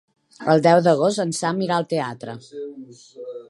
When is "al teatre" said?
1.77-2.39